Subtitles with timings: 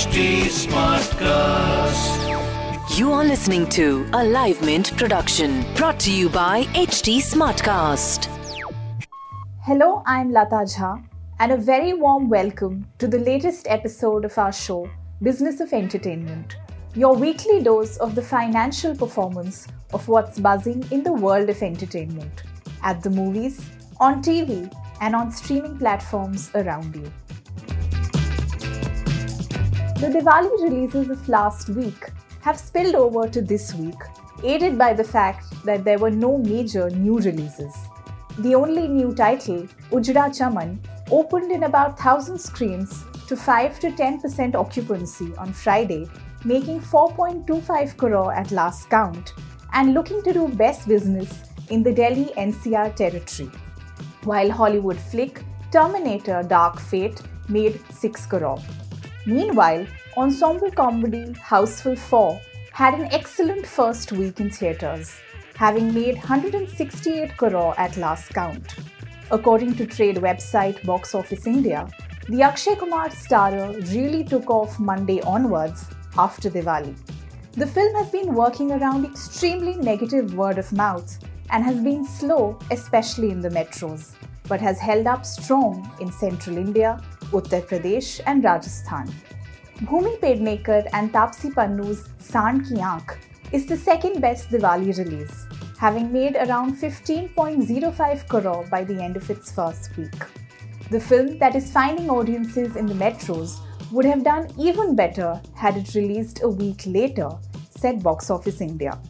[0.00, 2.20] HT Smartcast.
[2.98, 8.24] You are listening to a Live Mint production brought to you by HT Smartcast.
[9.62, 11.04] Hello, I'm Lata Jha,
[11.38, 14.88] and a very warm welcome to the latest episode of our show,
[15.20, 16.56] Business of Entertainment,
[16.94, 22.44] your weekly dose of the financial performance of what's buzzing in the world of entertainment
[22.82, 23.68] at the movies,
[24.00, 27.12] on TV, and on streaming platforms around you.
[30.00, 32.08] The Diwali releases of last week
[32.40, 34.00] have spilled over to this week,
[34.42, 37.76] aided by the fact that there were no major new releases.
[38.38, 44.54] The only new title, Ujda Chaman, opened in about 1000 screens to 5 to 10%
[44.54, 46.08] occupancy on Friday,
[46.46, 49.34] making 4.25 crore at last count,
[49.74, 53.50] and looking to do best business in the Delhi NCR territory.
[54.24, 58.62] While Hollywood flick Terminator Dark Fate made 6 crore.
[59.26, 62.40] Meanwhile, ensemble comedy Housefull 4
[62.72, 65.20] had an excellent first week in theatres,
[65.56, 68.76] having made 168 crore at last count.
[69.30, 71.86] According to trade website Box Office India,
[72.30, 75.84] the Akshay Kumar starrer really took off Monday onwards
[76.16, 76.96] after Diwali.
[77.52, 81.18] The film has been working around extremely negative word of mouth
[81.50, 84.12] and has been slow, especially in the metros,
[84.48, 86.98] but has held up strong in central India,
[87.32, 89.12] Uttar Pradesh, and Rajasthan.
[89.84, 93.16] Bhumi Pednekar and Taapsee Pannu's Saand Ki Aankh
[93.52, 95.46] is the second best Diwali release,
[95.78, 100.22] having made around 15.05 crore by the end of its first week.
[100.90, 103.58] The film that is finding audiences in the metros
[103.90, 107.30] would have done even better had it released a week later,
[107.78, 109.00] said Box Office India.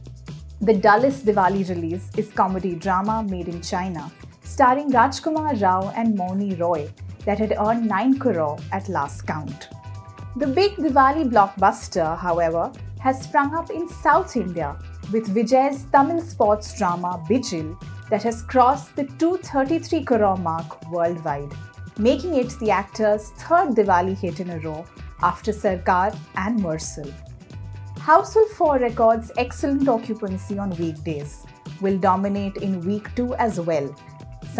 [0.60, 4.12] The dullest Diwali release is comedy drama Made in China,
[4.44, 6.88] starring Rajkummar Rao and Mouni Roy,
[7.24, 9.68] that had earned 9 crore at last count.
[10.36, 14.76] The big Diwali blockbuster, however, has sprung up in South India
[15.12, 17.76] with Vijay's Tamil sports drama Bigil
[18.10, 21.52] that has crossed the 233 crore mark worldwide,
[21.98, 24.84] making it the actor's third Diwali hit in a row
[25.22, 27.12] after Sarkar and Mersal.
[27.96, 31.44] Housefull 4 records excellent occupancy on weekdays,
[31.80, 33.94] will dominate in week 2 as well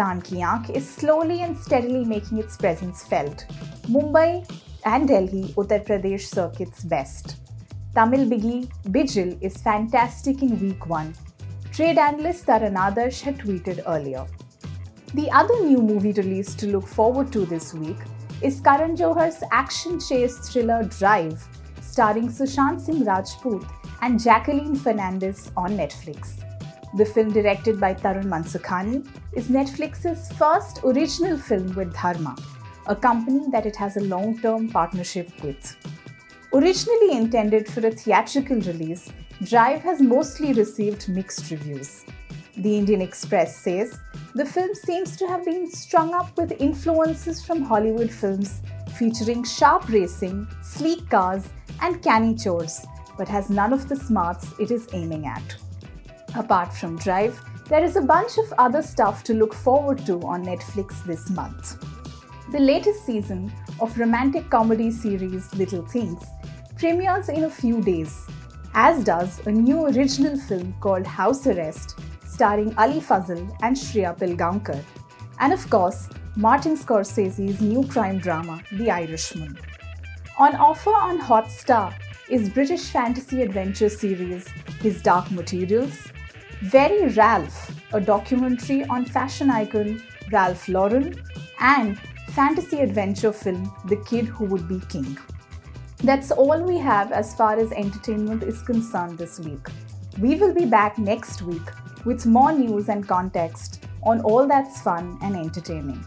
[0.01, 3.45] Saand Ki is slowly and steadily making its presence felt.
[3.95, 4.29] Mumbai
[4.83, 7.35] and Delhi, Uttar Pradesh circuits best.
[7.93, 11.13] Tamil biggie Bigil is fantastic in week 1.
[11.71, 14.25] Trade analyst Adarsh had tweeted earlier.
[15.13, 17.97] The other new movie release to look forward to this week
[18.41, 21.47] is Karan Johar's action chase thriller Drive,
[21.81, 23.67] starring Sushant Singh Rajput
[24.01, 26.41] and Jacqueline Fernandez on Netflix.
[26.93, 32.35] The film, directed by Tarun Mansukhani, is Netflix's first original film with Dharma,
[32.87, 35.77] a company that it has a long term partnership with.
[36.53, 39.09] Originally intended for a theatrical release,
[39.43, 42.03] Drive has mostly received mixed reviews.
[42.57, 43.97] The Indian Express says
[44.35, 48.61] the film seems to have been strung up with influences from Hollywood films
[48.97, 51.47] featuring sharp racing, sleek cars,
[51.81, 52.85] and canny chores,
[53.17, 55.55] but has none of the smarts it is aiming at.
[56.35, 60.45] Apart from Drive, there is a bunch of other stuff to look forward to on
[60.45, 61.77] Netflix this month.
[62.51, 66.23] The latest season of romantic comedy series Little Things
[66.77, 68.27] premieres in a few days,
[68.73, 74.81] as does a new original film called House Arrest starring Ali Fazal and Shriya Pilgaonkar,
[75.39, 79.57] and of course, Martin Scorsese's new crime drama The Irishman.
[80.39, 81.93] On offer on Hotstar
[82.29, 84.47] is British fantasy adventure series
[84.79, 86.07] His Dark Materials,
[86.61, 91.15] very Ralph, a documentary on fashion icon Ralph Lauren,
[91.59, 91.99] and
[92.29, 95.17] fantasy adventure film The Kid Who Would Be King.
[95.97, 99.67] That's all we have as far as entertainment is concerned this week.
[100.19, 101.67] We will be back next week
[102.05, 106.03] with more news and context on all that's fun and entertaining.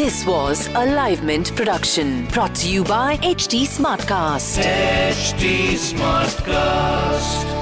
[0.00, 4.62] This was a Live Mint production brought to you by HT Smartcast.
[4.62, 7.59] HT Smartcast.